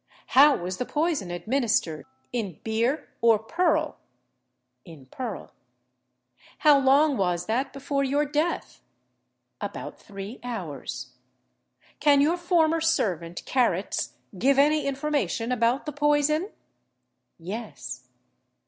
"How 0.29 0.55
was 0.55 0.77
the 0.77 0.85
poison 0.87 1.29
administered, 1.29 2.07
in 2.33 2.59
beer 2.63 3.09
or 3.21 3.37
purl?" 3.37 3.97
"In 4.83 5.05
purl." 5.05 5.51
"How 6.57 6.79
long 6.79 7.17
was 7.17 7.45
that 7.45 7.71
before 7.71 8.03
your 8.03 8.25
death?" 8.25 8.81
"About 9.61 9.99
three 9.99 10.39
hours." 10.41 11.11
"Can 11.99 12.19
your 12.19 12.37
former 12.37 12.81
servant, 12.81 13.45
Carrots, 13.45 14.15
give 14.39 14.57
any 14.57 14.87
information 14.87 15.51
about 15.51 15.85
the 15.85 15.93
poison?" 15.93 16.49
"Yes." 17.37 18.07